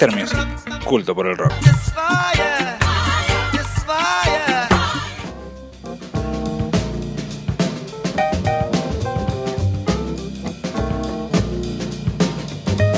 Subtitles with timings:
[0.00, 0.16] Mr.
[0.18, 1.52] Music, culto por el rock.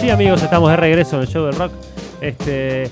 [0.01, 1.73] Sí, amigos, estamos de regreso en el show del rock.
[2.21, 2.89] Este,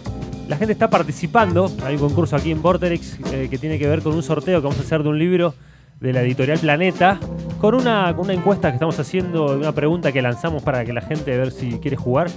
[0.48, 1.70] la gente está participando.
[1.84, 4.66] Hay un concurso aquí en Vorterix eh, que tiene que ver con un sorteo que
[4.66, 5.54] vamos a hacer de un libro
[6.00, 7.20] de la editorial Planeta.
[7.60, 11.36] Con una, una encuesta que estamos haciendo, una pregunta que lanzamos para que la gente
[11.36, 12.28] ver si quiere jugar.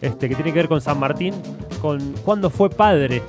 [0.00, 1.34] Este, que tiene que ver con San Martín,
[1.80, 3.22] con cuándo fue padre,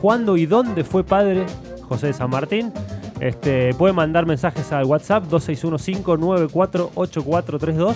[0.00, 1.44] cuándo y dónde fue padre
[1.88, 2.72] José de San Martín.
[3.20, 7.94] Este, puede mandar mensajes al WhatsApp 2615948432.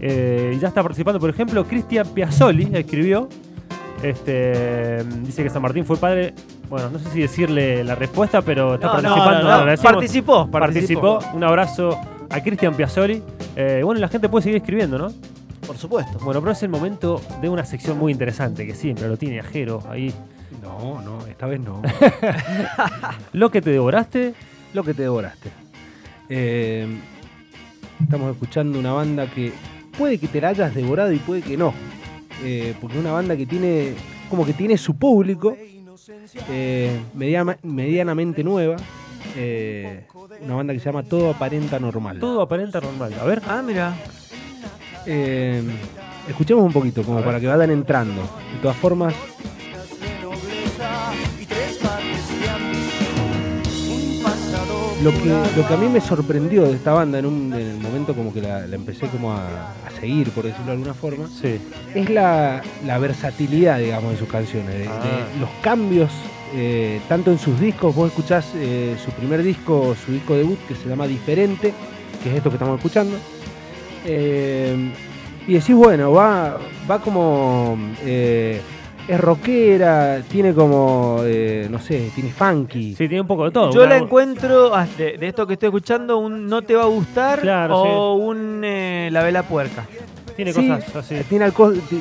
[0.00, 3.28] Eh, ya está participando, por ejemplo, Cristian Piazzoli escribió.
[4.02, 6.34] Este, dice que San Martín fue padre.
[6.68, 9.48] Bueno, no sé si decirle la respuesta, pero está No, participando.
[9.48, 9.76] no, no.
[9.82, 10.52] Participó, participó.
[11.18, 11.18] participó.
[11.34, 13.22] Un abrazo a Cristian Piazzoli.
[13.56, 15.10] Eh, bueno, la gente puede seguir escribiendo, ¿no?
[15.74, 16.20] Por supuesto.
[16.22, 19.82] Bueno, pero es el momento de una sección muy interesante que siempre lo tiene Ajero
[19.90, 20.14] ahí.
[20.62, 21.82] No, no, esta vez no.
[23.32, 24.34] Lo que te devoraste.
[24.72, 25.50] Lo que te devoraste.
[26.28, 26.86] Eh,
[28.00, 29.52] estamos escuchando una banda que
[29.98, 31.74] puede que te la hayas devorado y puede que no.
[32.44, 33.94] Eh, porque es una banda que tiene,
[34.30, 35.56] como que tiene su público,
[36.50, 38.76] eh, mediana- medianamente nueva.
[39.36, 40.06] Eh,
[40.40, 42.20] una banda que se llama Todo Aparenta Normal.
[42.20, 43.12] Todo aparenta normal.
[43.20, 43.42] A ver.
[43.48, 43.92] Ah, mira.
[45.06, 45.62] Eh,
[46.28, 48.22] escuchemos un poquito, como para que vayan entrando.
[48.22, 49.14] De todas formas,
[55.02, 57.78] lo que, lo que a mí me sorprendió de esta banda en, un, en el
[57.78, 61.26] momento como que la, la empecé como a, a seguir, por decirlo de alguna forma,
[61.28, 61.58] Sí.
[61.94, 65.26] es la, la versatilidad, digamos, de sus canciones, de, de Ah.
[65.40, 66.10] los cambios,
[66.54, 70.74] eh, tanto en sus discos, vos escuchás eh, su primer disco, su disco debut, que
[70.74, 71.74] se llama Diferente,
[72.22, 73.16] que es esto que estamos escuchando,
[74.04, 74.76] eh,
[75.46, 76.58] y decís, bueno, va,
[76.90, 77.76] va como...
[78.02, 78.60] eh,
[79.06, 82.94] es rockera, tiene como, eh, no sé, tiene funky.
[82.94, 83.70] Sí, tiene un poco de todo.
[83.70, 86.84] Yo Una- la encuentro, ah, de, de esto que estoy escuchando, un no te va
[86.84, 89.84] a gustar Claro, o un eh, la vela puerca.
[90.34, 91.16] Tiene Sí, cosas así.
[91.28, 91.52] Tiene,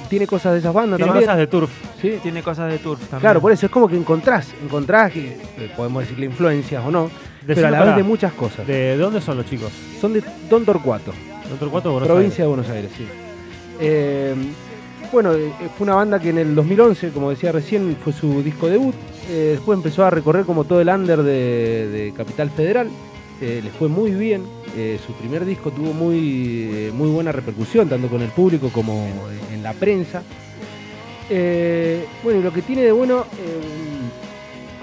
[0.10, 1.26] tiene cosas de esas bandas Tiene también.
[1.28, 1.72] cosas de turf.
[2.02, 2.20] Sí.
[2.24, 3.20] Tiene cosas de turf también.
[3.20, 5.38] Claro, por eso es como que encontrás, encontrás, que,
[5.76, 7.12] podemos decirle influencias o no,
[7.46, 8.66] pero a la vez de muchas cosas.
[8.66, 9.74] ¿De, de dónde son los chicos?
[10.00, 11.12] Son de Don Torcuato,
[11.54, 13.06] ¿De otro cuarto de Buenos provincia de Buenos Aires, sí.
[13.80, 14.34] Eh,
[15.12, 18.68] bueno, eh, fue una banda que en el 2011, como decía recién, fue su disco
[18.68, 18.96] debut.
[19.30, 22.90] Eh, después empezó a recorrer como todo el under de, de Capital Federal.
[23.40, 24.42] Eh, le fue muy bien.
[24.76, 29.08] Eh, su primer disco tuvo muy, muy buena repercusión, tanto con el público como
[29.54, 30.24] en la prensa.
[31.30, 33.28] Bueno, y lo que tiene de bueno,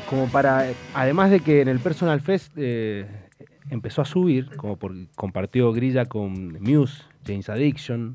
[0.08, 2.56] como para, además de que en el Personal Fest
[3.68, 8.14] empezó a subir, como por, compartió grilla con Muse, James Addiction,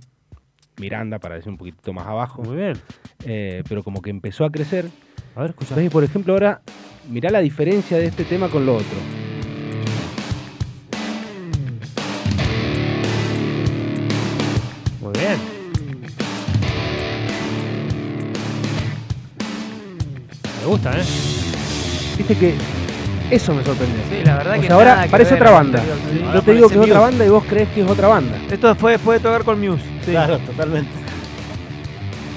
[0.78, 2.74] Miranda, para decir un poquitito más abajo, Muy bien.
[3.26, 4.90] eh, pero como que empezó a crecer.
[5.36, 5.76] A ver, escucha.
[5.90, 6.62] Por ejemplo, ahora
[7.10, 8.98] mirá la diferencia de este tema con lo otro.
[15.02, 15.38] Muy bien.
[20.62, 21.04] Me gusta, ¿eh?
[22.18, 22.56] Viste que
[23.32, 24.02] eso me sorprendió.
[24.10, 25.80] Sí, la verdad O que sea, ahora que parece ver otra banda.
[26.12, 26.22] sí.
[26.34, 28.38] Yo te digo que es otra banda y vos crees que es otra banda.
[28.52, 29.84] Esto fue después de tocar con Muse.
[30.06, 30.12] sí.
[30.12, 30.92] Claro, totalmente.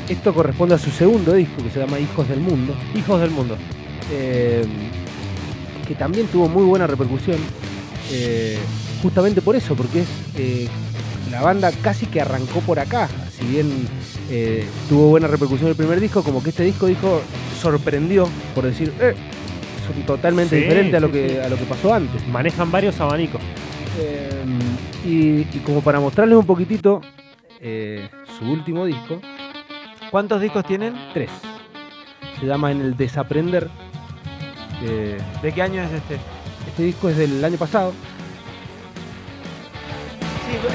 [0.09, 2.75] Esto corresponde a su segundo disco que se llama Hijos del Mundo.
[2.95, 3.57] Hijos del mundo.
[4.11, 4.65] eh,
[5.87, 7.39] que también tuvo muy buena repercusión,
[8.13, 8.59] eh,
[9.03, 10.69] justamente por eso, porque es eh,
[11.31, 13.71] la banda casi que arrancó por acá, si bien
[14.31, 17.23] eh, tuvo buena repercusión el primer disco, como que este disco dijo
[17.63, 19.15] sorprendió, por decir, eh,
[19.93, 21.37] son totalmente Sí, diferente a lo sí, que sí.
[21.39, 22.27] a lo que pasó antes.
[22.29, 23.41] Manejan varios abanicos.
[24.01, 24.31] Eh,
[25.05, 27.01] y, y como para mostrarles un poquitito
[27.61, 29.21] eh, su último disco,
[30.11, 30.95] ¿Cuántos discos tienen?
[31.13, 31.29] tres,
[32.41, 33.69] se llama En el Desaprender.
[34.83, 36.17] Eh, ¿De qué año es este?
[36.67, 37.93] este disco es del año pasado.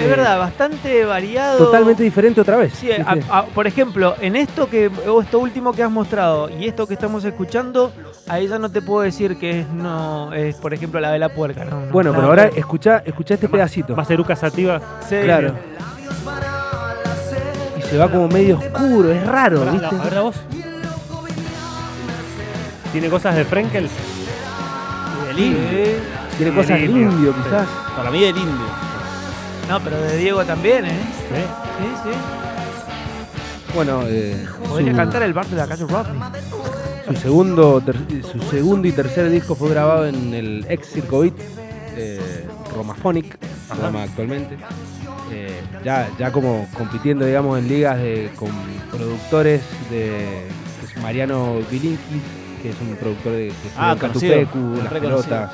[0.04, 1.58] Es Eh, verdad, bastante variado.
[1.58, 2.74] Totalmente diferente otra vez.
[2.74, 6.68] Sí, a- a- por ejemplo, en esto que o esto último que has mostrado y
[6.68, 7.92] esto que estamos escuchando,
[8.28, 11.30] ahí ya no te puedo decir que es no es por ejemplo la de la
[11.30, 13.96] puerca, no, no, bueno, pero ahora que escucha, escucha este pedacito.
[13.96, 14.82] Más eruca sativa.
[15.08, 15.54] Sí, claro.
[17.78, 19.96] Y se va como medio oscuro, es raro, Pará, ¿viste?
[19.96, 20.36] la- a ver la voz.
[22.92, 23.90] Tiene cosas de Frenkel.
[25.28, 25.60] Del indio.
[25.70, 25.92] Sí.
[26.38, 27.12] Tiene Sí, cosas el de indio.
[27.12, 27.68] indio, quizás.
[27.96, 28.66] Para mí del indio.
[29.70, 31.00] No, pero de Diego también, ¿eh?
[31.30, 31.36] Sí.
[31.80, 33.74] Sí, sí.
[33.74, 36.22] Bueno, eh, Podría su, cantar el bar de la calle Rodney.
[37.08, 41.34] su segundo, ter- su segundo y tercer disco fue grabado en el ex Circo Beat,
[41.96, 42.46] eh,
[42.76, 43.36] Romaphonic,
[43.76, 44.56] se llama actualmente.
[44.56, 48.50] este, ya, ya como compitiendo, digamos, en ligas de, con
[48.92, 50.44] productores de
[50.80, 52.22] que es Mariano Bilinkis,
[52.62, 54.94] que es un productor de que Ah, Catupecu, Las.
[54.94, 55.52] Pelotas.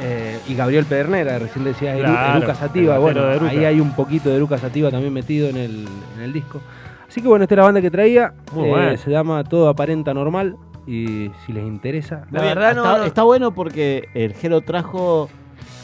[0.00, 2.98] Eh, y Gabriel Pedernera, recién decías Eru- Claro, Eruca Sativa.
[2.98, 5.86] Bueno, de ahí hay un poquito de Eruca Sativa también metido en el,
[6.16, 6.60] en el disco.
[7.08, 8.32] Así que bueno, esta es la banda que traía.
[8.52, 8.96] Muy eh, bueno.
[8.98, 10.56] Se llama Todo Aparenta Normal.
[10.86, 15.28] Y si les interesa, La verdad está, no- está bueno porque el Jero trajo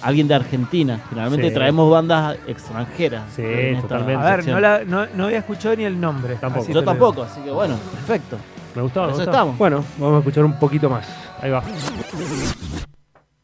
[0.02, 0.98] a alguien de Argentina.
[1.10, 1.54] Generalmente Sí.
[1.54, 3.24] traemos bandas extranjeras.
[3.36, 3.42] Sí,
[3.82, 4.22] totalmente.
[4.26, 6.36] A ver, no, la- no, no había escuchado ni el nombre.
[6.36, 6.64] Tampoco.
[6.64, 8.38] así Yo tampoco, así que bueno, perfecto.
[8.74, 9.30] Me gustó, me Eso gustó.
[9.30, 9.58] estamos.
[9.58, 11.06] bueno, vamos a escuchar un poquito más.
[11.42, 11.62] Ahí va.